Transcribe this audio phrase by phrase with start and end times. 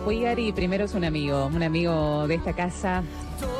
[0.00, 3.02] Puigari primero es un amigo, un amigo de esta casa,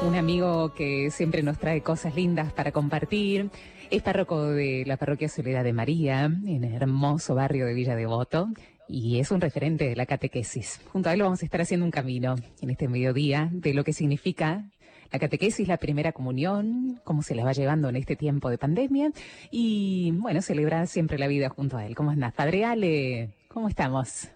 [0.06, 3.50] un amigo que siempre nos trae cosas lindas para compartir.
[3.90, 8.48] Es párroco de la parroquia Soledad de María, en el hermoso barrio de Villa Devoto,
[8.88, 10.80] y es un referente de la catequesis.
[10.90, 13.92] Junto a él vamos a estar haciendo un camino en este mediodía de lo que
[13.92, 14.70] significa
[15.12, 19.12] la catequesis, la primera comunión, cómo se la va llevando en este tiempo de pandemia,
[19.50, 21.94] y bueno, celebrar siempre la vida junto a él.
[21.94, 23.34] ¿Cómo estás, Padre Ale?
[23.48, 24.28] ¿Cómo estamos?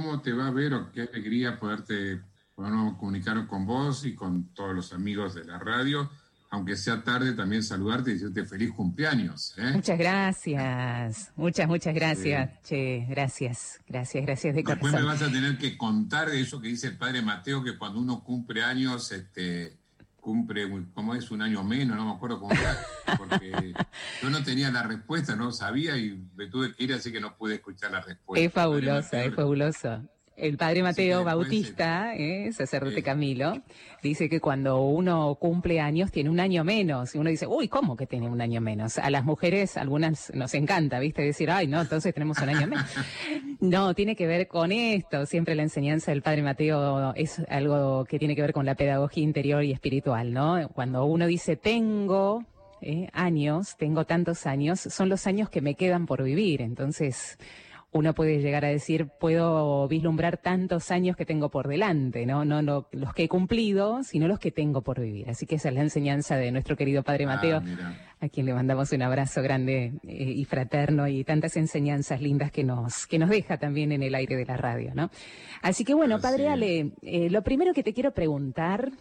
[0.00, 2.20] ¿Cómo te va a ver o qué alegría poderte
[2.54, 6.08] podernos comunicar con vos y con todos los amigos de la radio?
[6.50, 9.54] Aunque sea tarde, también saludarte y decirte feliz cumpleaños.
[9.58, 9.72] ¿eh?
[9.74, 12.62] Muchas gracias, muchas, muchas gracias.
[12.62, 16.68] Che, gracias, gracias, gracias de Después me vas a tener que contar de eso que
[16.68, 19.76] dice el padre Mateo, que cuando uno cumple años, este,
[20.20, 21.30] cumple, ¿cómo es?
[21.30, 22.76] Un año menos, no me acuerdo cómo era,
[23.16, 23.52] porque
[24.22, 27.36] yo no tenía la respuesta, no sabía y me tuve que ir, así que no
[27.36, 28.44] pude escuchar la respuesta.
[28.44, 30.02] Es fabulosa, es fabuloso.
[30.38, 33.60] El padre Mateo Bautista, eh, sacerdote Camilo,
[34.04, 37.12] dice que cuando uno cumple años tiene un año menos.
[37.16, 38.98] Y uno dice, uy, ¿cómo que tiene un año menos?
[38.98, 41.22] A las mujeres, algunas nos encanta, ¿viste?
[41.22, 42.84] Decir, ay, no, entonces tenemos un año menos.
[43.60, 45.26] no, tiene que ver con esto.
[45.26, 49.24] Siempre la enseñanza del padre Mateo es algo que tiene que ver con la pedagogía
[49.24, 50.68] interior y espiritual, ¿no?
[50.68, 52.44] Cuando uno dice, tengo,
[52.80, 56.62] eh, años, tengo tantos años, son los años que me quedan por vivir.
[56.62, 57.38] Entonces,
[57.90, 62.44] uno puede llegar a decir, puedo vislumbrar tantos años que tengo por delante, ¿no?
[62.44, 65.30] No, los que he cumplido, sino los que tengo por vivir.
[65.30, 67.62] Así que esa es la enseñanza de nuestro querido Padre ah, Mateo,
[68.20, 72.62] a quien le mandamos un abrazo grande eh, y fraterno y tantas enseñanzas lindas que
[72.62, 75.10] nos, que nos deja también en el aire de la radio, ¿no?
[75.62, 78.92] Así que bueno, Padre Ale, eh, lo primero que te quiero preguntar,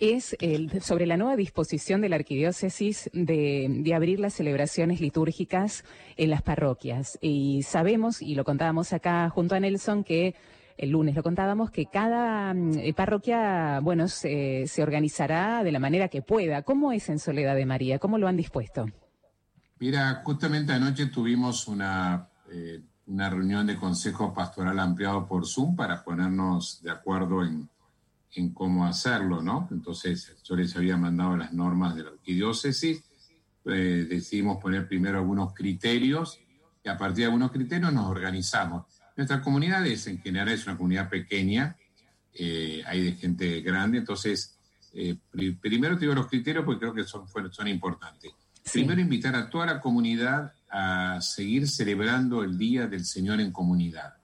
[0.00, 0.34] es
[0.80, 5.84] sobre la nueva disposición de la arquidiócesis de, abrir las celebraciones litúrgicas
[6.16, 7.18] en las parroquias.
[7.20, 10.34] Y sabemos, y lo contábamos acá junto a Nelson, que
[10.78, 16.08] el lunes lo contábamos, que cada mm, eh, parroquia, bueno, se, organizará de la manera
[16.08, 16.62] que pueda.
[16.62, 17.98] ¿Cómo es en Soledad de María?
[17.98, 18.86] ¿Cómo lo han dispuesto?
[19.78, 26.02] Mira, justamente anoche tuvimos una, eh, una reunión de consejo pastoral ampliado por Zoom para
[26.02, 27.68] ponernos de acuerdo en
[28.34, 29.68] en cómo hacerlo, ¿no?
[29.70, 33.02] Entonces yo les había mandado las normas de la arquidiócesis,
[33.66, 36.40] eh, decidimos poner primero algunos criterios
[36.82, 38.86] y a partir de algunos criterios nos organizamos.
[39.16, 41.76] Nuestra comunidad es, en general es una comunidad pequeña,
[42.32, 44.56] eh, hay de gente grande, entonces
[44.94, 45.16] eh,
[45.60, 48.32] primero te digo los criterios porque creo que son, son importantes.
[48.72, 54.14] Primero invitar a toda la comunidad a seguir celebrando el Día del Señor en comunidad.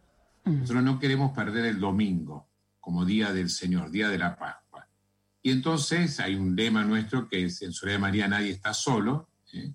[0.45, 2.47] Nosotros no queremos perder el domingo
[2.87, 4.87] como Día del Señor, Día de la Pascua.
[5.43, 9.29] Y entonces hay un lema nuestro que es en Soledad de María nadie está solo,
[9.53, 9.73] ¿eh?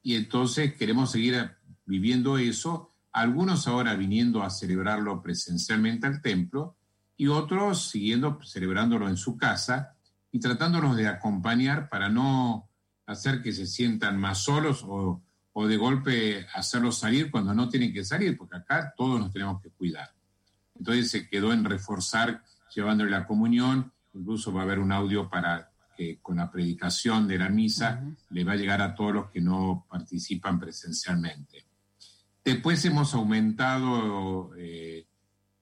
[0.00, 6.76] y entonces queremos seguir viviendo eso, algunos ahora viniendo a celebrarlo presencialmente al templo
[7.16, 9.96] y otros siguiendo celebrándolo en su casa
[10.30, 12.70] y tratándonos de acompañar para no
[13.06, 15.20] hacer que se sientan más solos o,
[15.52, 19.60] o de golpe hacerlos salir cuando no tienen que salir, porque acá todos nos tenemos
[19.60, 20.14] que cuidar.
[20.76, 22.44] Entonces se quedó en reforzar
[22.74, 27.38] llevándole la comunión, incluso va a haber un audio para que con la predicación de
[27.38, 31.66] la misa le va a llegar a todos los que no participan presencialmente.
[32.44, 35.06] Después hemos aumentado eh,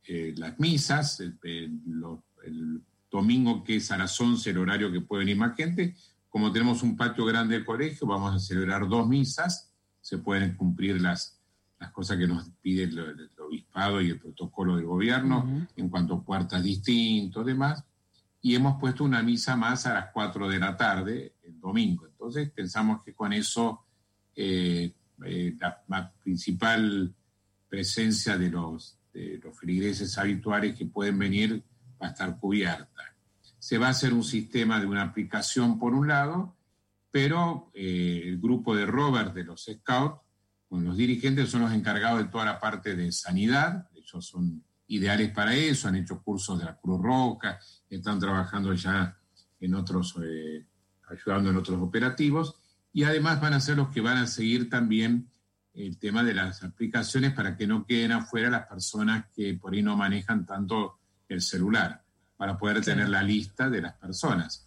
[0.05, 5.37] eh, las misas, el, domingo que es a las 11 el horario que puede venir
[5.37, 5.97] más gente.
[6.29, 11.01] Como tenemos un patio grande del colegio, vamos a celebrar dos misas, se pueden cumplir
[11.01, 11.41] las,
[11.81, 16.23] las cosas que nos pide el, obispado y el protocolo del gobierno en cuanto a
[16.23, 17.85] puertas distintos, demás.
[18.43, 22.07] Y hemos puesto una misa más a las 4 de la tarde el domingo.
[22.07, 23.85] Entonces pensamos que con eso
[24.35, 24.95] eh,
[25.25, 25.57] eh,
[25.89, 27.13] la, principal
[27.69, 31.63] presencia de los, de los feligreses habituales que pueden venir
[32.01, 33.03] va a estar cubierta.
[33.59, 36.57] Se va a hacer un sistema de una aplicación por un lado,
[37.11, 40.21] pero eh, el grupo de Robert de los Scouts
[40.79, 45.55] los dirigentes son los encargados de toda la parte de sanidad, ellos son ideales para
[45.55, 47.59] eso, han hecho cursos de la Cruz Roja,
[47.89, 49.17] están trabajando ya
[49.61, 50.65] en otros, eh,
[51.09, 52.55] ayudando en otros operativos,
[52.93, 55.29] y además van a ser los que van a seguir también
[55.75, 59.83] el tema de las aplicaciones para que no queden afuera las personas que por ahí
[59.83, 62.03] no manejan tanto el celular,
[62.37, 64.67] para poder tener la lista de las personas.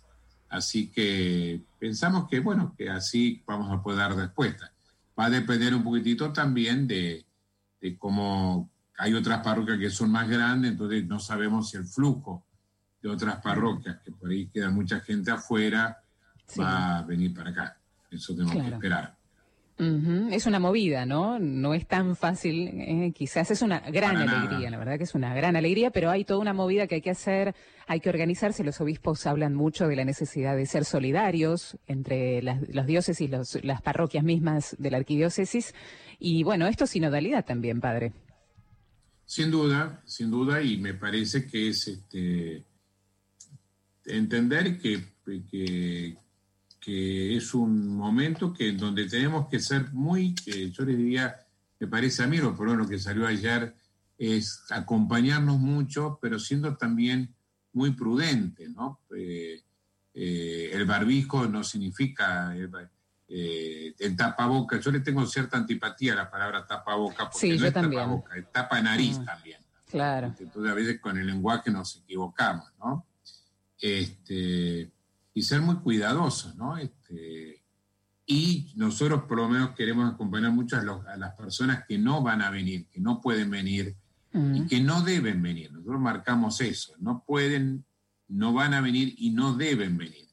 [0.50, 4.73] Así que pensamos que, bueno, que así vamos a poder dar respuesta
[5.20, 7.26] va a depender un poquitito también de,
[7.98, 12.46] cómo hay otras parroquias que son más grandes, entonces no sabemos si el flujo
[13.02, 16.02] de otras parroquias, que por ahí queda mucha gente afuera,
[16.60, 17.78] va a venir para acá.
[18.10, 19.18] Eso tenemos que esperar.
[19.78, 21.40] Es una movida, ¿no?
[21.40, 25.34] No es tan fácil, eh, quizás es una gran alegría, la verdad que es una
[25.34, 27.56] gran alegría, pero hay toda una movida que hay que hacer,
[27.88, 28.64] hay que organizarse.
[28.64, 33.64] Los obispos hablan mucho de la necesidad de ser solidarios entre las, los diócesis, los,
[33.64, 35.74] las parroquias mismas de la arquidiócesis.
[36.20, 38.14] Y bueno, esto es sinodalidad también, padre.
[39.26, 42.64] Sin duda, sin duda, y me parece que es este,
[44.06, 45.02] entender que,
[45.50, 46.16] que,
[46.84, 51.40] que es un momento que donde tenemos que ser muy, yo les diría,
[51.80, 53.74] me parece a mí, lo por lo que salió ayer,
[54.18, 57.34] es acompañarnos mucho, pero siendo también
[57.72, 59.00] muy prudente, ¿no?
[59.16, 59.62] Eh,
[60.14, 64.78] eh, el barbijo no significa eh, el tapaboca.
[64.78, 68.02] Yo le tengo cierta antipatía a la palabra tapaboca porque sí, no es también.
[68.02, 69.60] tapaboca, es tapa nariz mm, también.
[69.90, 70.36] Claro.
[70.38, 73.06] Entonces a veces con el lenguaje nos equivocamos, ¿no?
[73.80, 74.93] Este,
[75.34, 76.78] y ser muy cuidadosos, ¿no?
[76.78, 77.64] Este,
[78.26, 82.50] y nosotros por lo menos queremos acompañar mucho a, las personas que no van a
[82.50, 83.96] venir, que no pueden venir
[84.34, 85.72] y que no deben venir.
[85.72, 87.86] Nosotros marcamos eso, no pueden,
[88.30, 90.28] no van a venir y no deben venir.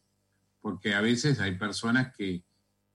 [0.61, 2.45] Porque a veces hay personas que,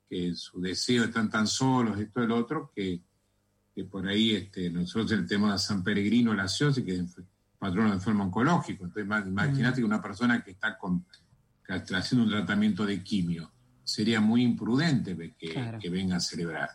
[0.09, 3.01] que su deseo están tan solos, esto y lo otro, que,
[3.73, 7.15] que por ahí este, nosotros el tema de San Peregrino la y que es
[7.59, 8.85] patrono de enfermo oncológico.
[8.85, 9.81] Entonces, imagínate mm.
[9.81, 11.05] que una persona que está con
[11.67, 13.51] haciendo un tratamiento de quimio.
[13.83, 16.69] Sería muy imprudente que, que venga a celebrar.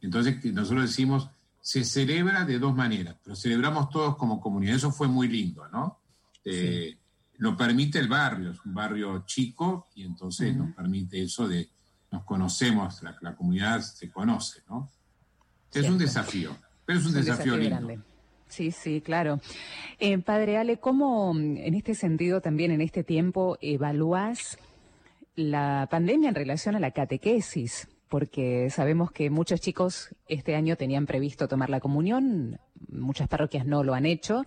[0.00, 1.28] Entonces, nosotros decimos,
[1.60, 4.76] se celebra de dos maneras, pero celebramos todos como comunidad.
[4.76, 6.00] Eso fue muy lindo, ¿no?
[6.44, 6.96] Eh,
[7.38, 11.68] lo permite el barrio, es un barrio chico y entonces nos permite eso de,
[12.10, 14.90] nos conocemos, la, comunidad se conoce, ¿no?
[15.72, 18.02] Es un desafío, pero es un, desafío, lindo.
[18.50, 19.40] Sí, sí, claro.
[20.00, 24.58] Eh, padre Ale, ¿cómo en este sentido también en este tiempo evalúas
[25.36, 27.88] la pandemia en relación a la catequesis?
[28.08, 32.58] Porque sabemos que muchos chicos este año tenían previsto tomar la comunión,
[32.88, 34.42] muchas parroquias no lo han hecho.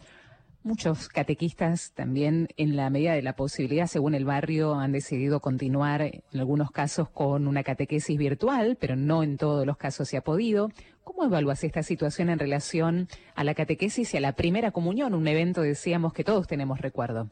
[0.63, 6.01] Muchos catequistas también, en la medida de la posibilidad, según el barrio, han decidido continuar
[6.01, 10.23] en algunos casos con una catequesis virtual, pero no en todos los casos se ha
[10.23, 10.71] podido.
[11.03, 15.27] ¿Cómo evalúas esta situación en relación a la catequesis y a la primera comunión, un
[15.27, 17.29] evento, decíamos, que todos tenemos recuerdo?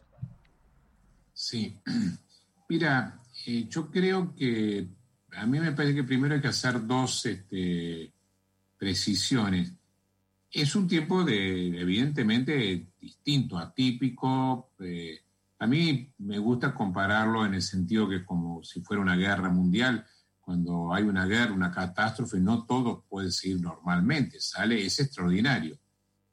[1.34, 1.80] Sí,
[2.68, 4.88] mira, eh, yo creo que
[5.31, 8.12] a mí me parece que primero hay que hacer dos este,
[8.77, 9.72] precisiones.
[10.51, 14.71] Es un tiempo de, evidentemente, distinto, atípico.
[14.80, 15.21] Eh,
[15.59, 20.06] a mí me gusta compararlo en el sentido que como si fuera una guerra mundial
[20.42, 25.77] cuando hay una guerra, una catástrofe, no todo puede seguir normalmente, sale, es extraordinario,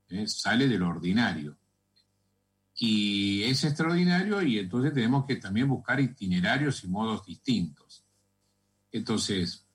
[0.08, 0.26] ¿eh?
[0.26, 1.56] sale del ordinario.
[2.74, 8.04] Y es extraordinario y entonces tenemos que también buscar itinerarios y modos distintos.
[8.90, 9.67] Entonces,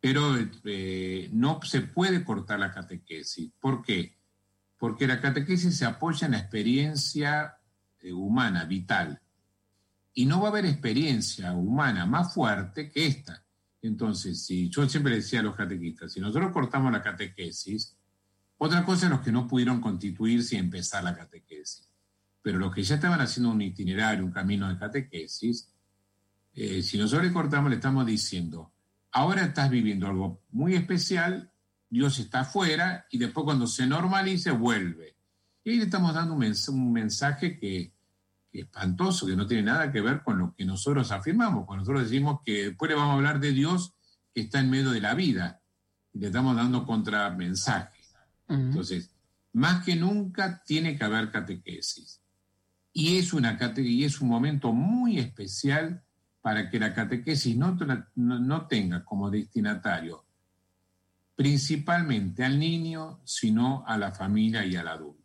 [0.00, 3.52] pero eh, no se puede cortar la catequesis.
[3.60, 4.16] ¿Por qué?
[4.78, 7.58] Porque la catequesis se apoya en la experiencia
[8.00, 9.20] eh, humana, vital.
[10.14, 13.44] Y no va a haber experiencia humana más fuerte que esta.
[13.82, 17.96] Entonces, yo siempre decía a los catequistas, si nosotros cortamos la catequesis,
[18.58, 21.88] otra cosa es los que no pudieron constituirse y empezar la catequesis.
[22.42, 25.72] Pero los que ya estaban haciendo un itinerario, un camino de catequesis,
[26.54, 28.72] eh, si nosotros le cortamos, le estamos diciendo,
[29.12, 31.52] ahora estás viviendo algo muy especial,
[31.88, 35.16] Dios está afuera y después cuando se normalice, vuelve.
[35.64, 37.92] Y ahí le estamos dando un mensaje que,
[38.52, 41.66] espantoso, que no tiene nada que ver con lo que nosotros afirmamos.
[41.66, 43.94] Cuando nosotros decimos que después le vamos a hablar de Dios
[44.34, 45.60] que está en medio de la vida,
[46.12, 48.00] y le estamos dando contramensaje.
[48.48, 49.10] Entonces,
[49.52, 52.20] más que nunca tiene que haber catequesis.
[52.92, 56.04] Y es, una y es un momento muy especial
[56.40, 60.24] para que la catequesis no, tenga como destinatario
[61.34, 65.20] principalmente al niño, sino a la familia y al adulto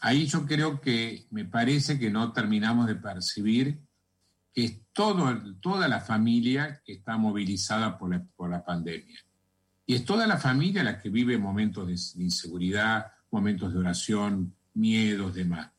[0.00, 3.80] ahí yo creo que me parece que no terminamos de percibir
[4.52, 9.18] que es toda la familia que está movilizada por la, pandemia.
[9.84, 15.34] Y es toda la familia la que vive momentos de inseguridad, momentos de oración, miedos,
[15.34, 15.72] demás.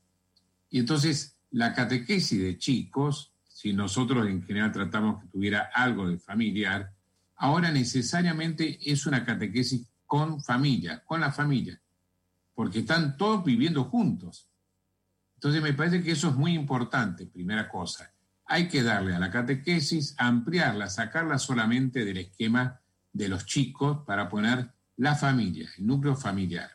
[0.70, 6.20] Y entonces la catequesis de chicos, si nosotros en general tratamos que tuviera algo de
[6.20, 6.92] familiar,
[7.38, 11.82] ahora necesariamente es una catequesis con familia, con la familia
[12.58, 14.50] porque están todos viviendo juntos.
[15.36, 18.12] Entonces me parece que eso es muy importante, primera cosa.
[18.48, 22.82] Hay que darle a la catequesis, ampliarla, sacarla solamente del esquema
[23.14, 26.72] de los chicos para poner la familia, el núcleo familiar.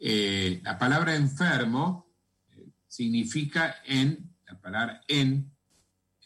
[0.00, 2.08] Eh, la palabra enfermo
[2.56, 5.52] eh, significa en, la palabra en,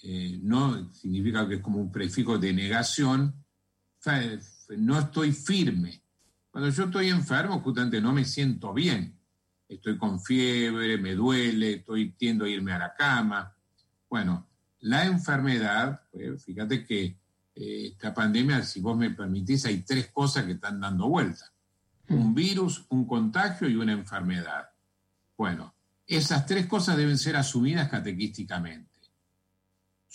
[0.07, 3.43] eh, no significa que es como un prefijo de negación,
[4.77, 6.03] no estoy firme.
[6.51, 9.19] Cuando yo estoy enfermo, justamente no me siento bien.
[9.67, 13.57] Estoy con fiebre, me duele, estoy tiendo a irme a la cama.
[14.11, 14.47] Bueno,
[14.81, 17.17] la enfermedad, pues, fíjate que
[17.55, 21.51] eh, esta pandemia, si vos me permitís, hay tres cosas que están dando vuelta.
[22.11, 22.35] Un mm.
[22.35, 24.69] virus, un contagio y una enfermedad.
[25.35, 25.75] Bueno,
[26.07, 28.94] esas tres cosas deben ser asumidas catequísticamente.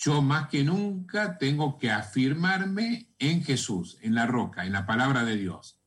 [0.02, 5.24] Yo más que nunca tengo que afirmarme en Jesús, en la roca, en la palabra
[5.24, 5.78] de Dios.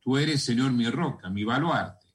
[0.00, 2.08] Tú eres, Señor, mi roca, mi baluarte.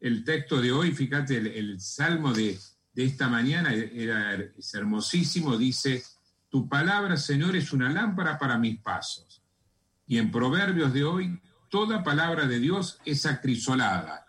[0.00, 2.58] El texto de hoy, fíjate, el, salmo de,
[2.94, 6.02] esta mañana era, es hermosísimo, dice,
[6.48, 9.42] tu palabra, Señor, es una lámpara para mis pasos.
[10.06, 14.24] Y en Proverbios de hoy, toda palabra de Dios es acrisolada.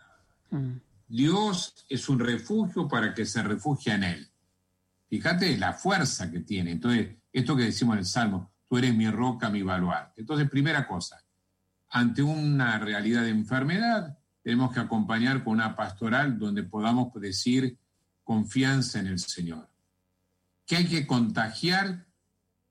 [0.50, 0.74] Mm.
[1.08, 4.32] Dios es un refugio para que se refugie en él.
[5.08, 6.72] Fíjate la fuerza que tiene.
[6.72, 10.22] Entonces, esto que decimos en el Salmo, tú eres mi roca, mi baluarte.
[10.22, 11.24] Entonces, primera cosa,
[11.90, 17.78] ante una realidad de enfermedad, tenemos que acompañar con una pastoral donde podamos decir
[18.24, 19.70] confianza en el Señor.
[20.66, 22.06] ¿Qué hay que contagiar?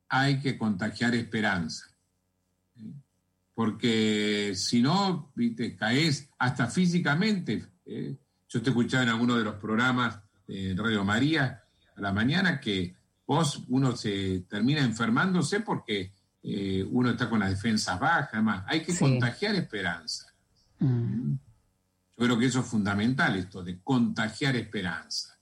[0.09, 1.87] Hay que contagiar esperanza.
[3.55, 7.65] Porque si no, viste, caes hasta físicamente.
[7.87, 8.17] ¿eh?
[8.49, 11.64] Yo te escuchaba en alguno de los programas de Radio María
[11.97, 12.95] a la mañana que
[13.27, 18.83] vos, uno se termina enfermándose porque eh, uno está con las defensas bajas, además, hay
[18.83, 20.27] que contagiar esperanza.
[20.79, 21.33] Mm.
[22.17, 25.39] Yo creo que eso es fundamental, esto de contagiar esperanza.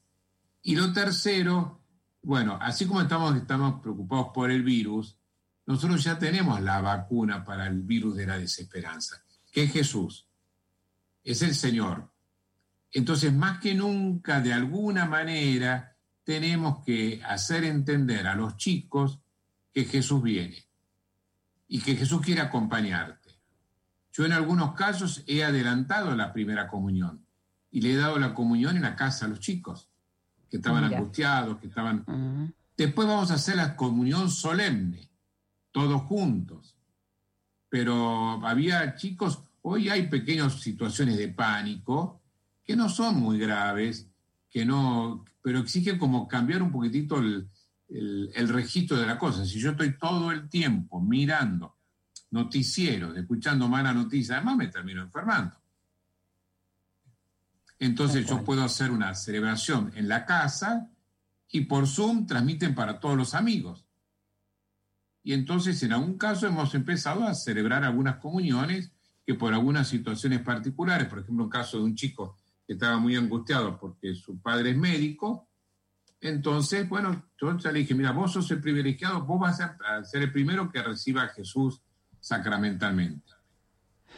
[0.63, 1.83] Y lo tercero,
[2.23, 5.19] bueno, así como estamos, estamos preocupados por el virus,
[5.67, 10.27] nosotros ya tenemos la vacuna para el virus de la desesperanza, que es Jesús,
[11.25, 12.11] es el Señor.
[12.91, 15.92] Entonces, más que nunca, de alguna manera,
[16.25, 19.21] tenemos que hacer entender a los chicos
[19.73, 20.65] que Jesús viene
[21.69, 23.31] y que Jesús quiere acompañarte.
[24.13, 27.27] Yo en algunos casos he adelantado la primera comunión
[27.71, 29.89] y le he dado la comunión en la casa a los chicos
[30.51, 32.55] que estaban angustiados, que estaban...
[32.77, 35.09] Después vamos a hacer la comunión solemne,
[35.71, 36.77] todos juntos.
[37.71, 42.21] Pero había chicos, hoy hay pequeñas situaciones de pánico
[42.65, 44.12] que no son muy graves,
[44.53, 47.49] que no, pero exige como cambiar un poquitito el,
[48.49, 49.47] registro de la cosa.
[49.47, 51.79] Si yo estoy todo el tiempo mirando
[52.31, 55.57] noticieros, escuchando mala noticia, además me termino enfermando.
[57.79, 60.91] Entonces yo puedo hacer una celebración en la casa
[61.51, 63.87] y por Zoom transmiten para todos los amigos.
[65.25, 68.93] Y entonces en algún caso hemos empezado a celebrar algunas comuniones
[69.25, 73.79] que por algunas situaciones particulares, por ejemplo, un caso de un chico estaba muy angustiado
[73.79, 75.49] porque su padre es médico.
[76.21, 80.33] Entonces, bueno, yo le dije, mira, vos sos el privilegiado, vos vas a ser el
[80.33, 81.83] primero que reciba a Jesús
[82.21, 83.33] sacramentalmente.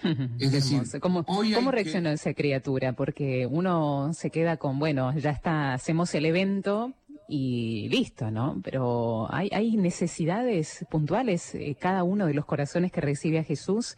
[0.38, 2.92] Es decir, ¿cómo, ¿cómo reaccionó esa criatura?
[2.92, 6.92] Porque uno se queda con, bueno, ya está, hacemos el evento
[7.28, 8.60] y listo, ¿no?
[8.62, 11.54] Pero hay, hay necesidades puntuales.
[11.54, 13.96] Eh, cada uno de los corazones que recibe a Jesús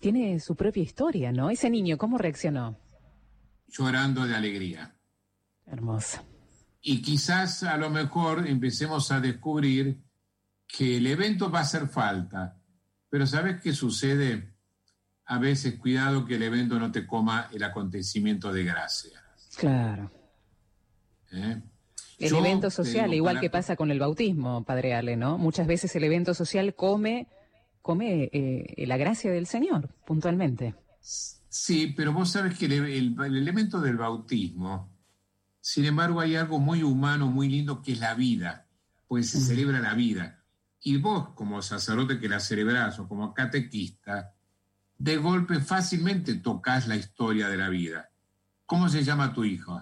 [0.00, 1.50] tiene su propia historia, ¿no?
[1.50, 2.76] Ese niño, ¿cómo reaccionó?
[3.76, 4.94] Llorando de alegría.
[5.66, 6.22] Hermosa.
[6.80, 10.02] Y quizás a lo mejor empecemos a descubrir
[10.66, 12.58] que el evento va a hacer falta,
[13.08, 14.54] pero ¿sabes qué sucede?
[15.26, 19.22] A veces cuidado que el evento no te coma el acontecimiento de gracia.
[19.56, 20.10] Claro.
[21.32, 21.62] ¿Eh?
[22.18, 25.38] El evento social, igual que pasa con el bautismo, Padre Ale, ¿no?
[25.38, 27.28] Muchas veces el evento social come,
[27.82, 30.74] come eh, la gracia del Señor, puntualmente.
[31.54, 34.92] Sí, pero vos sabes que el, elemento del bautismo,
[35.60, 38.66] sin embargo, hay algo muy humano, muy lindo, que es la vida,
[39.06, 40.42] pues se celebra la vida.
[40.80, 44.34] Y vos, como sacerdote que la celebrás o como catequista,
[44.98, 48.10] de golpe fácilmente tocas la historia de la vida.
[48.66, 49.80] ¿Cómo se llama tu hijo?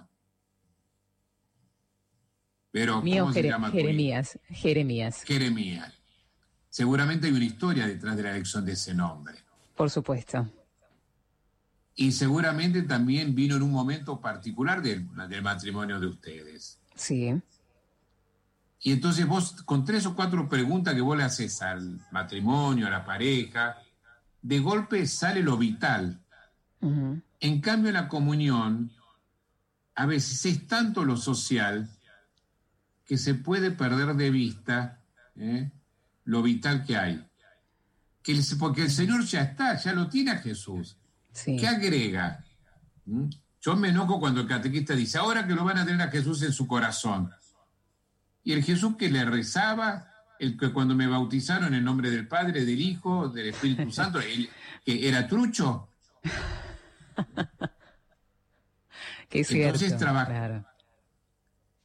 [2.71, 5.23] Pero, ¿cómo se llama Jeremías, Jeremías.
[5.25, 5.95] Jeremías.
[6.69, 9.37] Seguramente hay una historia detrás de la elección de ese nombre.
[9.75, 10.47] Por supuesto
[11.95, 15.05] y seguramente también vino en un momento particular del,
[15.43, 16.79] matrimonio de ustedes.
[16.95, 17.35] Sí.
[18.81, 22.91] Y entonces vos, con tres o cuatro preguntas que vos le haces al matrimonio, a
[22.91, 23.77] la pareja,
[24.41, 26.19] de golpe sale lo vital.
[26.81, 28.91] En cambio, en la comunión,
[29.95, 31.89] a veces es tanto lo social
[33.07, 35.01] que se puede perder de vista
[35.37, 35.71] ¿eh?
[36.25, 37.25] lo vital que hay.
[38.23, 40.97] Que porque el Señor ya está, ya lo tiene a Jesús.
[41.45, 42.45] ¿Qué agrega?
[43.07, 43.29] ¿Mm?
[43.61, 46.43] Yo me enojo cuando el catequista dice, ahora que lo van a tener a Jesús
[46.43, 47.31] en su corazón.
[48.43, 50.13] Y el Jesús que le rezaba
[50.43, 54.19] el que cuando me bautizaron en el nombre del Padre, del Hijo, del Espíritu Santo,
[54.21, 54.51] el,
[54.85, 55.89] que era trucho.
[59.29, 60.67] Qué cierto, Entonces trabaja.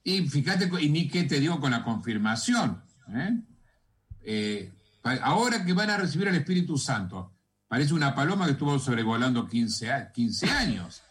[0.03, 2.81] Y fíjate, y ni qué te digo con la confirmación.
[3.13, 3.37] ¿eh?
[4.23, 4.73] Eh,
[5.03, 7.36] ahora que van a recibir el Espíritu Santo,
[7.67, 11.03] parece una paloma que estuvo sobrevolando 15, 15 años.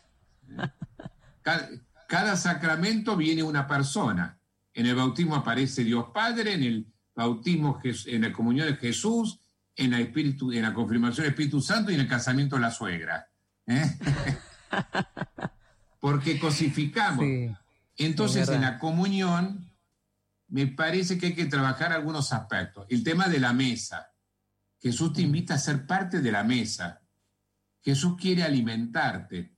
[2.08, 4.38] cada sacramento viene una persona.
[4.72, 9.40] En el bautismo aparece Dios Padre, en el bautismo, en la comunión de Jesús,
[9.74, 12.70] en la, espíritu, en la confirmación del Espíritu Santo y en el casamiento de la
[12.70, 13.28] suegra.
[13.66, 13.98] ¿eh?
[16.00, 17.24] Porque cosificamos.
[17.96, 19.70] Entonces, en la comunión,
[20.48, 22.86] me parece que hay que trabajar algunos aspectos.
[22.88, 24.12] El tema de la mesa.
[24.80, 27.02] Jesús te invita a ser parte de la mesa.
[27.82, 29.56] Jesús quiere alimentarte.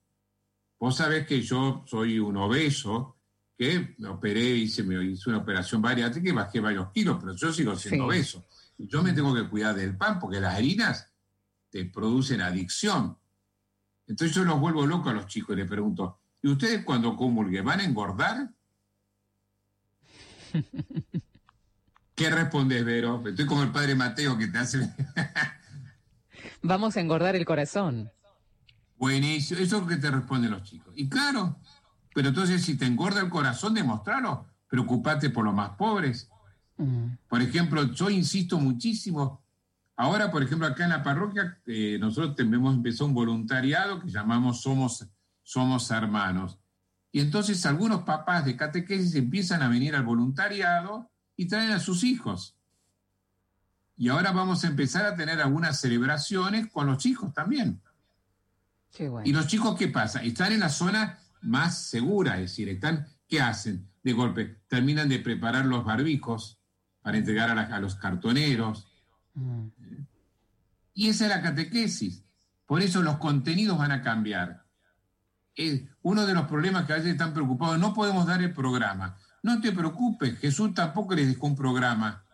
[0.78, 3.16] Vos sabés que yo soy un obeso,
[3.56, 7.52] que me operé, hice, me hice una operación bariátrica y bajé varios kilos, pero yo
[7.52, 8.46] sigo siendo obeso.
[8.76, 11.12] Y yo me tengo que cuidar del pan porque las harinas
[11.70, 13.18] te producen adicción.
[14.06, 17.64] Entonces yo los vuelvo loco a los chicos y les pregunto, ¿y ustedes cuando comulguen
[17.64, 18.54] van a engordar?
[22.18, 23.22] ¿Qué respondes, Vero?
[23.24, 24.92] Estoy como el padre Mateo que te hace...
[26.62, 28.10] Vamos a engordar el corazón.
[28.96, 30.92] Buenísimo, eso es lo que te responden los chicos.
[30.96, 31.60] Y claro,
[32.12, 34.48] pero entonces si te engorda el corazón, demostralo.
[34.66, 36.28] Preocupate por los más pobres.
[36.76, 37.10] Mm.
[37.28, 39.44] Por ejemplo, yo insisto muchísimo.
[39.94, 44.62] Ahora, por ejemplo, acá en la parroquia, eh, nosotros tenemos empezó un voluntariado que llamamos
[44.62, 45.06] Somos,
[45.44, 46.58] Somos Hermanos.
[47.12, 52.02] Y entonces algunos papás de catequesis empiezan a venir al voluntariado y traen a sus
[52.02, 52.56] hijos.
[53.96, 57.80] Y ahora vamos a empezar a tener algunas celebraciones con los chicos también.
[59.24, 60.20] ¿Y los chicos qué pasa?
[60.22, 63.88] Están en la zona más segura, es decir, están, ¿qué hacen?
[64.02, 66.58] De golpe, terminan de preparar los barbijos
[67.02, 68.88] para entregar a, los cartoneros.
[69.34, 69.68] Mm.
[70.94, 72.24] Y esa es la catequesis.
[72.66, 74.64] Por eso los contenidos van a cambiar.
[76.02, 79.16] uno de los problemas que a veces están preocupados, no podemos dar el programa.
[79.42, 82.24] No te preocupes, Jesús tampoco les dejó un programa.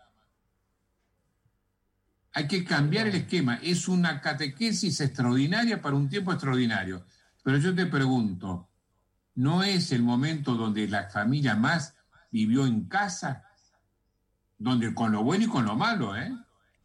[2.33, 3.59] Hay que cambiar el esquema.
[3.63, 7.05] Es una catequesis extraordinaria para un tiempo extraordinario.
[7.43, 8.67] Pero yo te pregunto,
[9.35, 11.95] ¿no es el momento donde la familia más
[12.31, 13.43] vivió en casa?
[14.57, 16.35] Donde con lo bueno y con lo malo, ¿eh?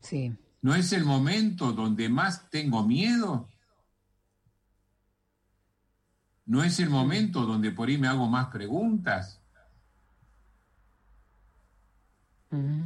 [0.00, 0.36] Sí.
[0.62, 3.48] ¿No es el momento donde más tengo miedo?
[6.46, 9.39] ¿No es el momento donde por ahí me hago más preguntas?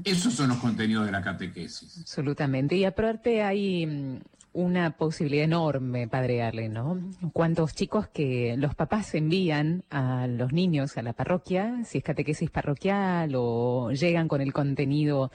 [0.05, 1.98] Esos son los contenidos de la catequesis.
[2.00, 2.77] Absolutamente.
[2.77, 4.20] Y aparte hay mm,
[4.53, 7.00] una posibilidad enorme, Padre Arle, ¿no?
[7.33, 12.50] Cuántos chicos que los papás envían a los niños a la parroquia, si es catequesis
[12.50, 15.31] parroquial o llegan con el contenido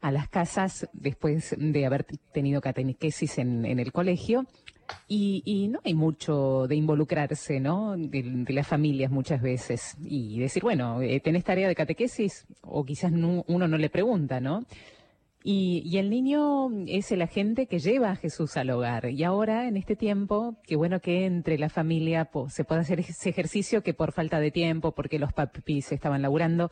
[0.00, 4.46] a las casas después de haber tenido catequesis en, en el colegio
[5.08, 7.96] y, no hay mucho de involucrarse, ¿no?
[7.96, 9.96] De, las familias muchas veces.
[10.04, 12.46] Y decir, bueno, eh, ¿tenés tarea de catequesis?
[12.62, 14.64] O quizás uno no le pregunta, ¿no?
[15.42, 19.10] Y, el niño es el agente que lleva a Jesús al hogar.
[19.10, 23.30] Y ahora, en este tiempo, qué bueno que entre la familia se pueda hacer ese
[23.30, 26.70] ejercicio que por falta de tiempo, porque los papis estaban laburando,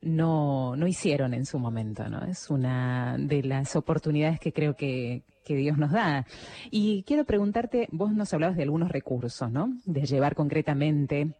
[0.00, 2.24] no, no hicieron en su momento, ¿no?
[2.24, 6.26] Es una de las oportunidades que creo que, que Dios nos da.
[6.70, 9.72] Y quiero preguntarte, vos nos hablabas de algunos recursos, ¿no?
[9.86, 11.34] De llevar concretamente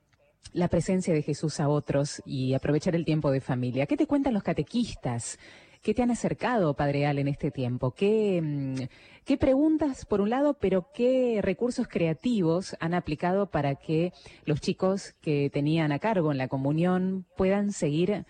[0.55, 3.87] la presencia de Jesús a otros y aprovechar el tiempo de familia.
[3.87, 5.38] ¿Qué te cuentan los catequistas?
[5.83, 7.92] ¿Qué te han acercado, Padre Al, en este tiempo?
[7.92, 8.83] ¿Qué, mm,
[9.25, 14.12] ¿Qué preguntas, por un lado, pero qué recursos creativos han aplicado para que
[14.47, 18.25] los chicos que tenían a cargo en la comunión puedan seguir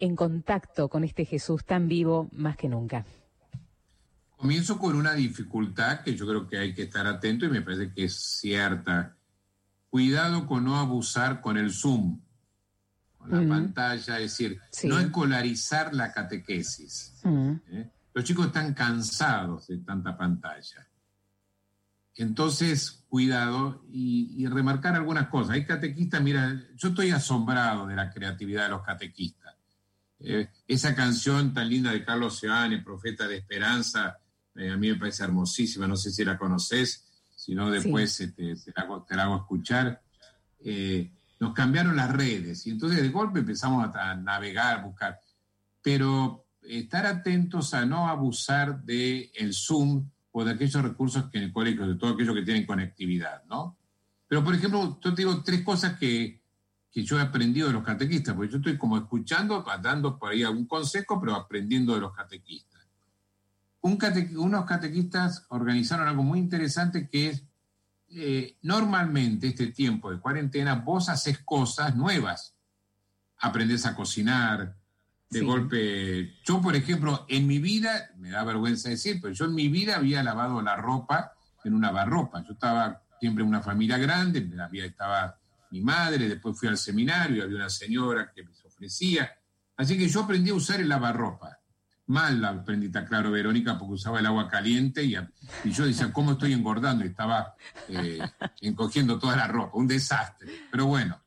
[0.00, 3.06] en contacto con este Jesús tan vivo más que nunca?
[4.40, 7.92] Comienzo con una dificultad que yo creo que hay que estar atento y me parece
[7.92, 9.14] que es cierta.
[9.90, 12.18] Cuidado con no abusar con el Zoom,
[13.18, 17.20] con la pantalla, es decir, no escolarizar la catequesis.
[17.70, 17.90] ¿eh?
[18.14, 20.88] Los chicos están cansados de tanta pantalla.
[22.14, 25.50] Entonces, cuidado y, remarcar algunas cosas.
[25.50, 29.54] Hay catequistas, mira, yo estoy asombrado de la creatividad de los catequistas.
[30.18, 34.19] Eh, esa canción tan linda de Carlos Seane, Profeta de Esperanza,
[34.56, 38.56] eh, a mí me parece hermosísima, no sé si la conoces, si no después te,
[38.74, 40.02] la, hago escuchar.
[40.60, 45.20] Eh, nos cambiaron las redes y entonces de golpe empezamos a, navegar, a buscar.
[45.82, 51.44] Pero estar atentos a no abusar del el Zoom o de aquellos recursos que en
[51.44, 53.76] el colegio, de todo aquello que tienen conectividad, ¿no?
[54.28, 56.40] Pero, por ejemplo, yo te digo tres cosas que,
[56.92, 60.44] que yo he aprendido de los catequistas, porque yo estoy como escuchando, dando por ahí
[60.44, 62.69] algún consejo, pero aprendiendo de los catequistas.
[63.82, 67.44] Unos catequistas organizaron algo muy interesante que es,
[68.08, 72.54] eh, normalmente este tiempo de cuarentena vos haces cosas nuevas,
[73.38, 74.76] aprendes a cocinar,
[75.30, 79.54] de golpe, yo por ejemplo, en mi vida, me da vergüenza decir, pero yo en
[79.54, 83.96] mi vida había lavado la ropa en una barropa, yo estaba siempre en una familia
[83.96, 85.38] grande, había, estaba
[85.70, 89.30] mi madre, después fui al seminario, había una señora que me ofrecía.
[89.76, 91.59] Así que yo aprendí a usar el lavarropa.
[92.10, 96.32] Mal la aprendí, está claro, Verónica, porque usaba el agua caliente y, yo decía, ¿cómo
[96.32, 97.04] estoy engordando?
[97.04, 97.54] Y estaba
[97.86, 98.18] eh,
[98.60, 100.50] encogiendo toda la ropa, un desastre.
[100.72, 101.20] Pero bueno,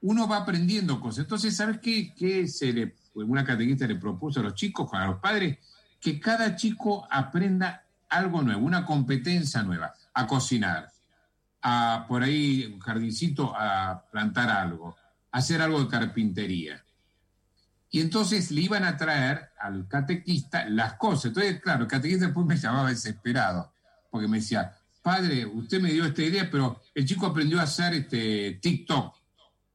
[0.00, 1.24] uno va aprendiendo cosas.
[1.24, 5.18] Entonces, ¿sabes qué, qué se le, una catequista le propuso a los chicos, a los
[5.18, 5.58] padres?
[6.00, 10.90] Que cada chico aprenda algo nuevo, una competencia nueva, a cocinar,
[11.60, 14.96] a por ahí un jardincito a plantar algo,
[15.30, 16.85] a hacer algo de carpintería.
[17.90, 21.26] Y entonces le iban a traer al catequista las cosas.
[21.26, 23.72] Entonces, claro, el catequista después me llamaba desesperado,
[24.10, 27.94] porque me decía, padre, usted me dio esta idea, pero el chico aprendió a hacer
[27.94, 29.14] este TikTok.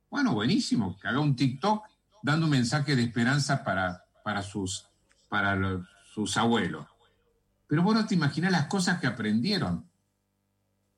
[0.10, 1.86] Bueno, buenísimo, que haga un TikTok
[2.22, 4.86] dando un mensaje de esperanza para, para, sus,
[5.30, 5.58] para
[6.14, 6.86] sus abuelos.
[7.68, 9.90] Pero vos no te imaginas las cosas que aprendieron.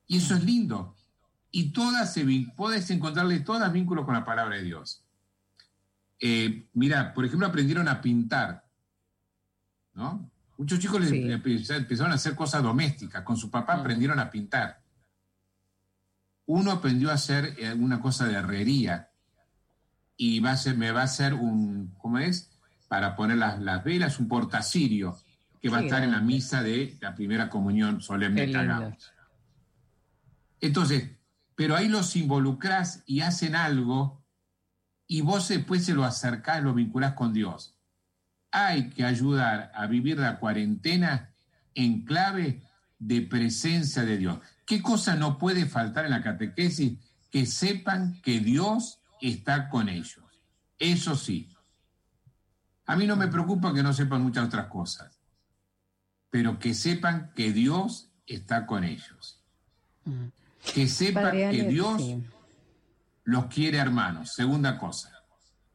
[0.08, 0.96] Y eso es lindo.
[1.52, 5.03] Y todas se puedes encontrarle todas vínculos con la palabra de Dios.
[6.20, 8.64] Eh, mira, por ejemplo, aprendieron a pintar.
[9.94, 10.30] ¿no?
[10.56, 13.22] Muchos chicos empezaron a hacer cosas domésticas.
[13.22, 14.80] Con su papá aprendieron a pintar.
[16.46, 19.10] Uno aprendió a hacer eh, una cosa de herrería.
[20.16, 22.50] Y va a ser, me va a hacer un, ¿cómo es?
[22.88, 25.18] Para poner las, las velas, un portacirio
[25.60, 28.96] que va a estar en la misa de la primera comunión solemne que.
[30.60, 31.10] Entonces,
[31.54, 34.23] pero ahí los involucrás y hacen algo
[35.06, 37.74] y vos después se lo acercás, lo vinculás con Dios.
[38.50, 41.34] Hay que ayudar a vivir la cuarentena
[41.74, 42.62] en clave
[42.98, 44.38] de presencia de Dios.
[44.64, 46.98] ¿Qué cosa no puede faltar en la catequesis?
[47.30, 50.24] Que sepan que Dios está con ellos.
[50.78, 51.50] Eso sí.
[52.86, 55.18] A mí no me preocupa que no sepan muchas otras cosas,
[56.30, 59.42] pero que sepan que Dios está con ellos.
[60.04, 60.28] Mm
[60.72, 62.02] que sepa que Dios
[63.24, 64.32] los quiere hermanos.
[64.32, 65.10] Segunda cosa,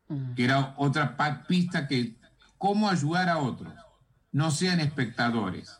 [0.07, 0.33] mm.
[0.35, 2.17] que era otra pista que
[2.57, 3.73] cómo ayudar a otros,
[4.31, 5.79] no sean espectadores.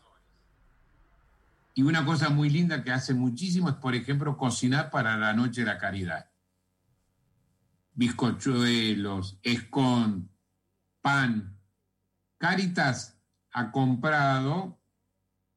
[1.75, 5.61] Y una cosa muy linda que hace muchísimo es, por ejemplo, cocinar para la noche
[5.61, 6.29] de la caridad.
[7.93, 10.29] Bizcochuelos, escon,
[11.01, 11.57] pan.
[12.37, 13.17] Caritas
[13.53, 14.79] ha comprado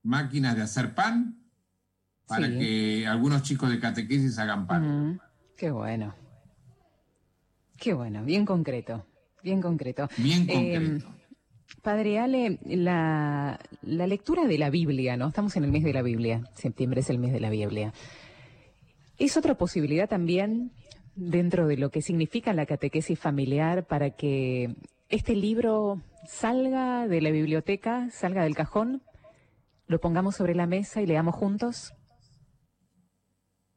[0.03, 1.39] máquinas de hacer pan
[2.27, 5.21] para que algunos chicos de catequesis hagan pan.
[5.63, 6.13] Qué bueno.
[7.79, 9.07] Qué bueno, bien concreto,
[9.45, 10.09] bien concreto.
[10.17, 11.15] Bien eh, concreto.
[11.83, 15.29] padre Ale, la, la lectura de la Biblia, ¿no?
[15.29, 17.93] Estamos en el mes de la Biblia, septiembre es el mes de la Biblia.
[19.19, 20.73] ¿Es otra posibilidad también
[21.15, 24.75] dentro de lo que significa la catequesis familiar para que
[25.11, 29.01] este libro salga de la biblioteca, salga del cajón,
[29.87, 31.95] lo pongamos sobre la mesa y leamos juntos?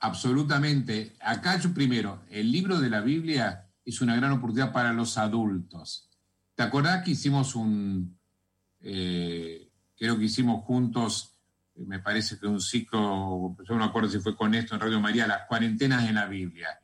[0.05, 1.15] Absolutamente.
[1.19, 6.11] Acá yo primero, el libro de la Biblia es una gran oportunidad para los adultos.
[6.53, 8.15] ¿Te acordás que hicimos un,
[8.81, 11.33] eh, creo que hicimos juntos,
[11.77, 15.25] me parece que un ciclo, yo no acuerdo si fue con esto en Radio María,
[15.25, 16.79] las cuarentenas en la Biblia.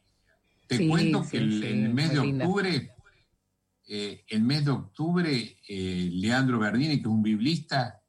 [0.65, 2.95] Te cuento que el, mes de octubre,
[3.87, 8.01] eh, el mes de octubre, eh, Leandro Berdini, que es un biblista,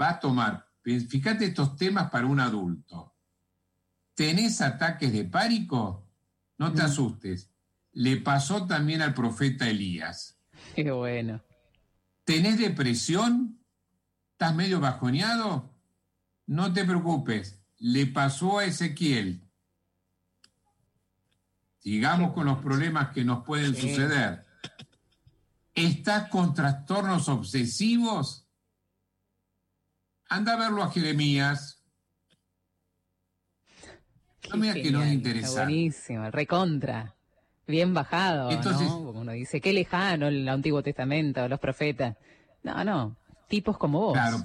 [0.00, 3.15] va a tomar, fíjate estos temas para un adulto
[4.16, 6.08] ¿Tenés ataques de pánico?
[6.56, 7.50] No te asustes.
[7.92, 10.40] Le pasó también al profeta Elías.
[10.74, 11.44] Qué bueno.
[12.24, 13.60] ¿Tenés depresión?
[14.32, 15.70] ¿Estás medio bajoneado?
[16.46, 17.62] No te preocupes.
[17.76, 19.46] Le pasó a Ezequiel.
[21.78, 24.46] Sigamos con los problemas que nos pueden suceder.
[25.74, 28.48] ¿Estás con trastornos obsesivos?
[30.30, 31.75] Anda a verlo a Jeremías.
[34.50, 35.60] No me que no es interesante.
[35.60, 37.14] buenísimo, recontra.
[37.66, 39.06] Bien bajado, Entonces, ¿no?
[39.06, 42.16] Como uno dice, qué lejano el Antiguo Testamento, los profetas.
[42.62, 43.16] No, no,
[43.48, 44.12] tipos como vos.
[44.12, 44.44] Claro.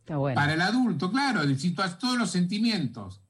[0.00, 0.34] Está bueno.
[0.34, 3.22] Para el adulto, claro, a todos los sentimientos.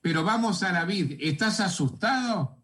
[0.00, 1.18] Pero vamos a la Virgen.
[1.20, 2.58] ¿Estás asustado?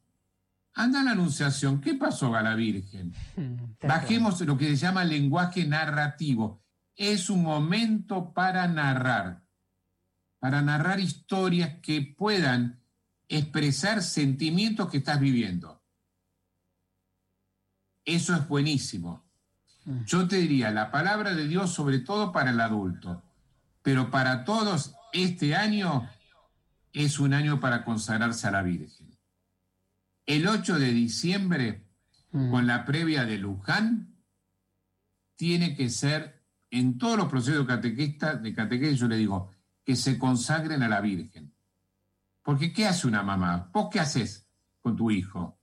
[0.74, 1.80] Anda a la Anunciación.
[1.80, 3.12] ¿Qué pasó a la Virgen?
[3.82, 6.62] Bajemos lo que se llama lenguaje narrativo.
[6.94, 9.42] Es un momento para narrar,
[10.38, 12.77] para narrar historias que puedan
[13.28, 15.82] expresar sentimientos que estás viviendo.
[18.04, 19.28] Eso es buenísimo.
[19.84, 20.04] Mm.
[20.04, 23.22] Yo te diría, la palabra de Dios sobre todo para el adulto,
[23.82, 26.08] pero para todos este año
[26.92, 29.16] es un año para consagrarse a la Virgen.
[30.26, 31.86] El 8 de diciembre,
[32.32, 32.50] mm.
[32.50, 34.14] con la previa de Luján,
[35.36, 39.52] tiene que ser, en todos los procesos catequistas, de catequesis, yo le digo,
[39.84, 41.54] que se consagren a la Virgen.
[42.48, 43.68] Porque ¿qué hace una mamá?
[43.74, 44.46] ¿Vos qué haces
[44.80, 45.58] con tu hijo?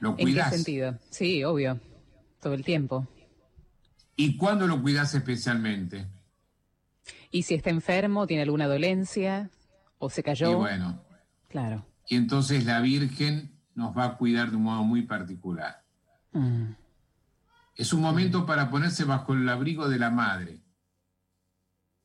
[0.00, 0.46] ¿Lo cuidas?
[0.46, 0.98] ¿En qué sentido?
[1.08, 1.78] Sí, obvio,
[2.40, 3.06] todo el tiempo.
[4.16, 6.08] ¿Y cuándo lo cuidas especialmente?
[7.30, 9.50] ¿Y si está enfermo, tiene alguna dolencia
[9.98, 10.50] o se cayó?
[10.50, 11.00] Y bueno.
[11.46, 11.86] Claro.
[12.08, 15.84] Y entonces la Virgen nos va a cuidar de un modo muy particular.
[16.32, 16.72] Mm.
[17.76, 20.60] Es un momento para ponerse bajo el abrigo de la madre.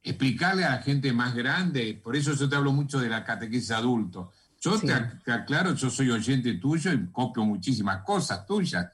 [0.04, 3.72] Explicarle a la gente más grande, por eso yo te hablo mucho de la catequesis
[3.72, 4.34] adulto.
[4.60, 8.90] Yo te, aclaro, yo soy oyente tuyo y copio muchísimas cosas tuyas,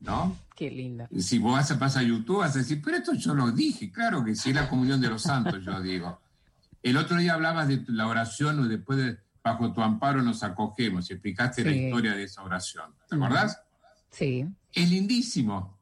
[0.00, 0.36] ¿no?
[0.54, 1.08] Qué linda.
[1.18, 3.90] Si vos vas a pasar a YouTube, vas a decir, pero esto yo lo dije,
[3.90, 6.20] claro que sí, es la comunión de los santos, yo digo.
[6.82, 11.14] El otro día hablabas de la oración, después de bajo tu amparo nos acogemos, y
[11.14, 12.94] explicaste la historia de esa oración.
[13.08, 13.60] ¿Te acordás?
[14.10, 14.46] Sí.
[14.72, 15.78] Es lindísimo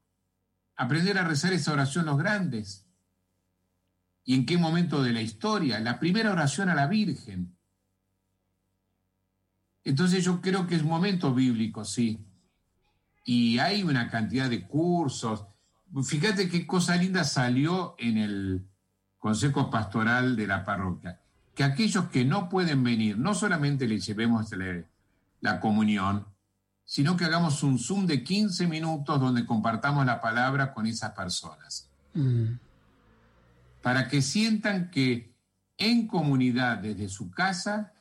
[0.76, 2.81] aprender a rezar esa oración los grandes.
[4.24, 5.80] ¿Y en qué momento de la historia?
[5.80, 7.56] La primera oración a la Virgen.
[9.84, 12.24] Entonces yo creo que es momento bíblico, sí.
[13.24, 15.44] Y hay una cantidad de cursos.
[16.04, 18.66] Fíjate qué cosa linda salió en el
[19.18, 21.20] Consejo Pastoral de la Parroquia.
[21.54, 24.50] Que aquellos que no pueden venir, no solamente les llevemos
[25.40, 26.26] la comunión,
[26.84, 31.88] sino que hagamos un Zoom de 15 minutos donde compartamos la palabra con esas personas.
[32.14, 32.54] Mm.
[33.82, 35.34] Para que sientan que
[35.76, 37.92] en comunidad, desde su casa,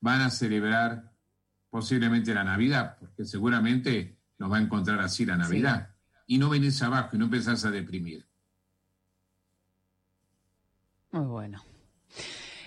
[0.00, 1.12] van a celebrar
[1.70, 5.94] posiblemente la Navidad, porque seguramente nos va a encontrar así la Navidad.
[6.26, 8.26] Y no venirse abajo y no empezarse a deprimir.
[11.12, 11.62] Muy bueno.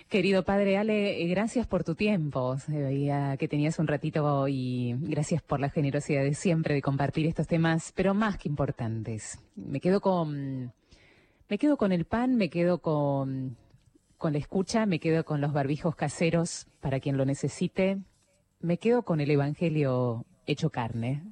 [0.10, 2.58] Querido padre Ale, eh, gracias por tu tiempo.
[2.58, 7.28] Se veía que tenías un ratito y gracias por la generosidad de siempre de compartir
[7.28, 9.40] estos temas, pero más que importantes.
[9.56, 10.74] Me quedo con
[11.50, 13.58] me quedo con el pan, me quedo con
[14.18, 18.00] con la escucha, me quedo con los barbijos caseros para quien lo necesite.
[18.60, 21.24] Me quedo con el evangelio hecho carne,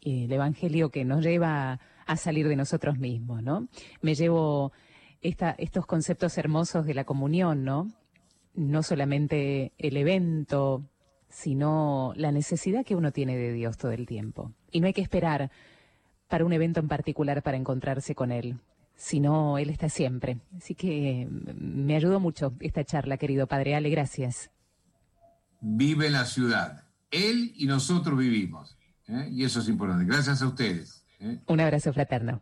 [0.00, 3.68] el evangelio que nos lleva a salir de nosotros mismos, ¿no?
[4.00, 4.72] Me llevo
[5.20, 7.92] estos conceptos hermosos de la comunión, ¿no?
[8.54, 10.84] no solamente el evento,
[11.28, 14.52] sino la necesidad que uno tiene de Dios todo el tiempo.
[14.70, 15.50] Y no hay que esperar
[16.28, 18.58] para un evento en particular para encontrarse con Él,
[19.02, 20.38] sino Él está siempre.
[20.56, 24.52] Así que mm, me ayudó mucho esta charla, querido Padre Ale, gracias.
[25.60, 26.84] Vive la ciudad.
[27.10, 28.78] Él y nosotros vivimos.
[29.08, 29.28] ¿eh?
[29.32, 30.04] Y eso es importante.
[30.04, 31.04] Gracias a ustedes.
[31.18, 31.40] ¿eh?
[31.46, 32.40] Un abrazo fraterno.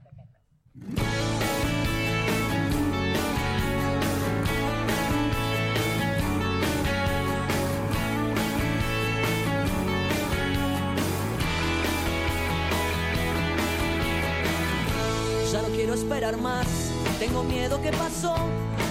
[17.21, 18.35] Tengo miedo que pasó,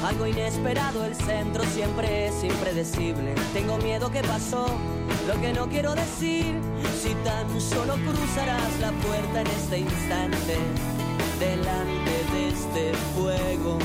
[0.06, 3.36] algo inesperado, el centro siempre es impredecible.
[3.54, 4.68] Tengo miedo que pasó,
[5.28, 6.56] lo que no quiero decir,
[7.02, 10.58] si tan solo cruzarás la puerta en este instante,
[11.40, 13.78] delante de este fuego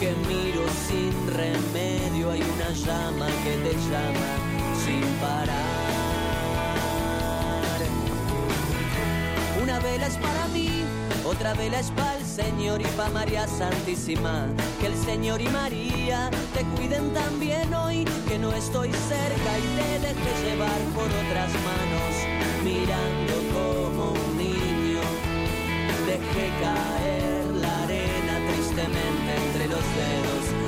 [0.00, 4.30] que miro sin remedio, hay una llama que te llama
[4.84, 5.82] sin parar.
[9.62, 10.81] Una vela es para mí
[11.32, 14.46] otra vela es para el Señor y para María Santísima.
[14.80, 20.08] Que el Señor y María te cuiden también hoy, que no estoy cerca y te
[20.08, 22.12] dejes llevar por otras manos,
[22.62, 25.00] mirando como un niño.
[26.06, 30.61] Dejé caer la arena tristemente entre los dedos.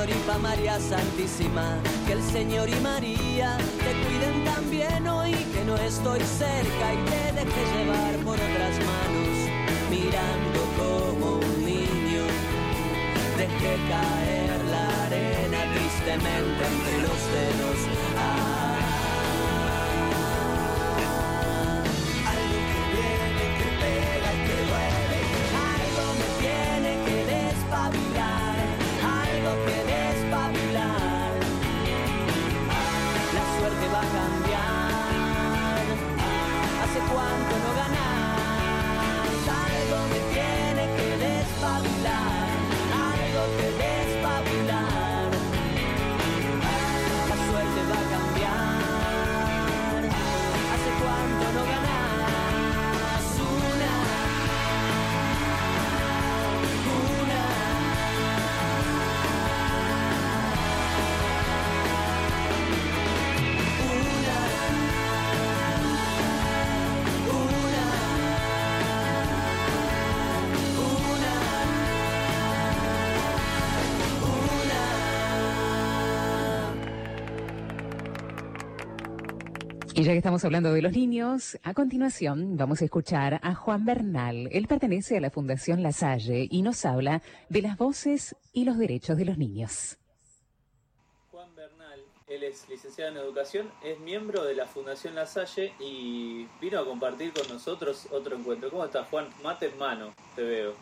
[0.00, 1.76] Señorita María Santísima,
[2.06, 7.32] que el Señor y María te cuiden también hoy que no estoy cerca y te
[7.38, 9.36] deje llevar por otras manos,
[9.90, 12.24] mirando como un niño.
[13.36, 17.78] Deje caer la arena tristemente entre los dedos.
[18.16, 18.59] Ah,
[37.74, 38.09] ganar.
[80.00, 83.84] Y ya que estamos hablando de los niños, a continuación vamos a escuchar a Juan
[83.84, 84.48] Bernal.
[84.50, 88.78] Él pertenece a la Fundación La Salle y nos habla de las voces y los
[88.78, 89.98] derechos de los niños.
[91.30, 96.46] Juan Bernal, él es licenciado en educación, es miembro de la Fundación La Salle y
[96.62, 98.70] vino a compartir con nosotros otro encuentro.
[98.70, 99.28] ¿Cómo estás, Juan?
[99.42, 100.74] Mate en mano, te veo.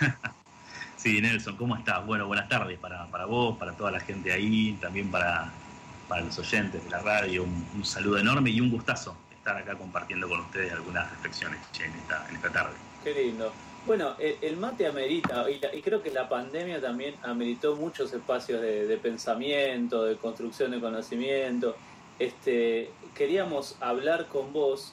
[0.96, 2.06] sí, Nelson, ¿cómo estás?
[2.06, 5.52] Bueno, buenas tardes para, para vos, para toda la gente ahí, también para
[6.12, 10.28] para los oyentes de la radio, un, saludo enorme y un gustazo estar acá compartiendo
[10.28, 12.74] con ustedes algunas reflexiones en, esta, en esta tarde.
[13.02, 13.50] Qué lindo.
[13.86, 20.04] Bueno, el, mate amerita, y, creo que la pandemia también ameritó muchos espacios de, pensamiento,
[20.04, 21.76] de construcción de conocimiento.
[22.18, 24.92] Este, queríamos hablar con vos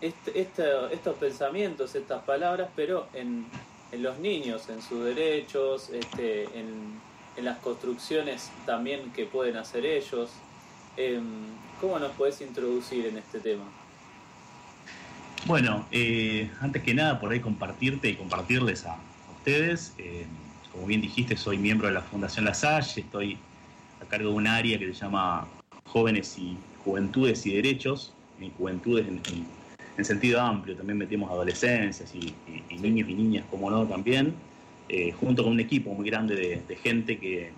[0.00, 3.44] este, este, estos pensamientos, estas palabras, pero en,
[3.92, 7.06] en los niños, en sus derechos, este, en,
[7.38, 10.30] en las construcciones también que pueden hacer ellos.
[10.96, 11.22] Em,
[11.80, 13.64] ¿Cómo nos puedes introducir en este tema?
[15.46, 18.98] Bueno, eh, antes que nada, por ahí compartirte y compartirles a,
[19.38, 19.94] ustedes.
[19.98, 20.26] Eh,
[20.72, 23.38] como bien dijiste, soy miembro de la Fundación La Salle, estoy
[24.00, 25.46] a cargo de un área que se llama
[25.86, 32.32] Jóvenes y Juventudes y Derechos, en juventudes en, sentido amplio, también metemos adolescencias y,
[32.78, 34.34] niños y niñas, como no, también.
[34.88, 37.52] Eh, junto con un equipo muy grande de, gente que,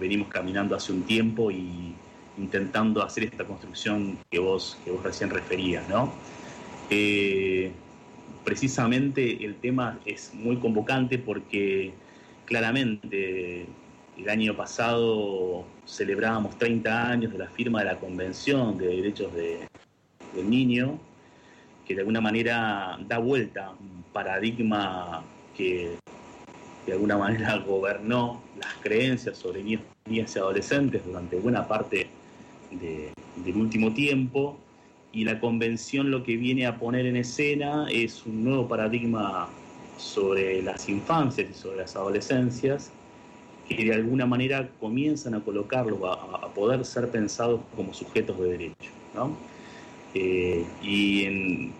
[0.00, 1.94] venimos caminando hace un tiempo y
[2.36, 6.12] intentando hacer esta construcción que vos, que vos recién referías, ¿no?
[6.90, 7.70] Eh,
[8.44, 11.92] precisamente el tema es muy convocante porque
[12.46, 13.66] claramente
[14.18, 20.50] el año pasado celebrábamos 30 años de la firma de la Convención de Derechos del
[20.50, 20.98] Niño,
[21.86, 25.22] que de alguna manera da vuelta un paradigma
[25.56, 25.99] que
[26.86, 32.08] de alguna manera gobernó las creencias sobre niños, niñas y adolescentes durante buena parte
[32.70, 34.56] del último tiempo
[35.12, 39.48] y la convención lo que viene a poner en escena es un nuevo paradigma
[39.96, 42.92] sobre las infancias y sobre las adolescencias
[43.68, 48.90] que de alguna manera comienzan a colocarlos, a, poder ser pensados como sujetos de derecho.
[50.14, 51.72] Eh, y en,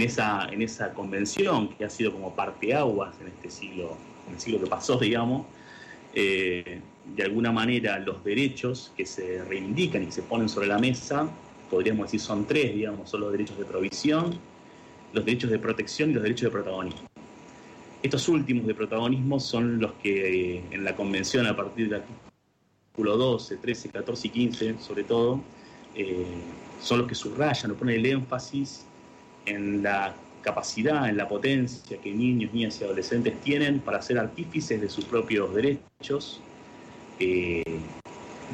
[0.00, 3.96] esa, en esa convención, que ha sido como parteaguas en este siglo
[4.28, 5.46] en el siglo que pasó, digamos,
[6.14, 11.28] eh, de alguna manera los derechos que se reivindican y se ponen sobre la mesa,
[11.70, 14.38] podríamos decir son tres, digamos, son los derechos de provisión,
[15.12, 17.08] los derechos de protección y los derechos de protagonismo.
[18.02, 23.16] Estos últimos de protagonismo son los que eh, en la convención a partir del artículo
[23.16, 25.40] 12, 13, 14 y 15 sobre todo,
[25.94, 26.26] eh,
[26.80, 28.86] son los que subrayan o ponen el énfasis
[29.46, 34.80] en la capacidad, en la potencia que niños, niñas y adolescentes tienen para ser artífices
[34.80, 36.40] de sus propios derechos.
[37.18, 37.62] Eh,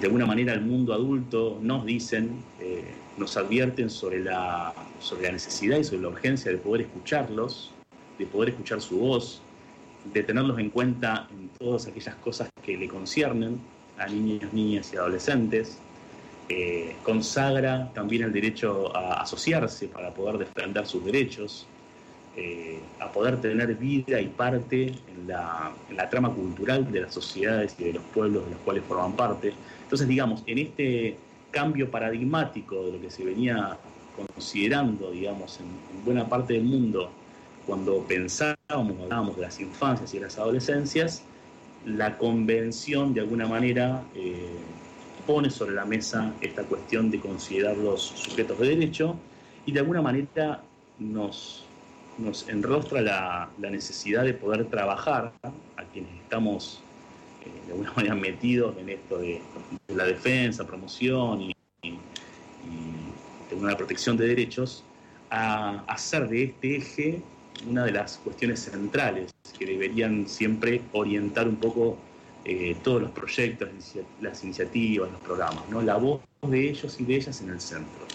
[0.00, 2.85] de alguna manera el mundo adulto nos dicen, eh,
[3.18, 7.72] nos advierten sobre la, sobre la necesidad y sobre la urgencia de poder escucharlos,
[8.19, 9.42] de poder escuchar su voz,
[10.15, 13.58] de tenerlos en cuenta en todas aquellas cosas que le conciernen
[13.98, 15.79] a niños, niñas y adolescentes.
[16.48, 21.67] Eh, consagra también el derecho a asociarse para poder defender sus derechos,
[22.37, 25.72] eh, a poder tener vida y parte en la,
[26.10, 29.52] trama cultural de las sociedades y de los pueblos de los cuales forman parte.
[29.83, 31.16] Entonces, digamos, en este
[31.50, 33.76] cambio paradigmático de lo que se venía
[34.16, 37.10] considerando, digamos, en, buena parte del mundo,
[37.66, 41.22] cuando pensábamos, hablábamos de las infancias y las adolescencias,
[41.85, 44.48] la convención de alguna manera eh,
[45.26, 49.16] pone sobre la mesa esta cuestión de considerarlos sujetos de derecho
[49.66, 50.62] y de alguna manera
[50.98, 51.64] nos,
[52.21, 56.83] nos enrostra la, necesidad de poder trabajar a quienes estamos
[57.44, 59.40] eh, de alguna manera metidos en esto de,
[59.88, 61.96] la defensa, promoción y, y,
[63.60, 64.85] la protección de derechos,
[65.29, 67.23] a hacer de este eje
[67.68, 71.98] una de las cuestiones centrales que deberían siempre orientar un poco
[72.44, 73.68] eh, todos los proyectos,
[74.21, 75.83] las iniciativas, los programas, ¿no?
[75.83, 78.10] la voz de ellos y de ellas en el centro.